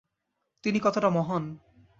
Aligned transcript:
তিনি 0.63 0.79
কতটা 0.79 1.09
মহান? 1.09 1.43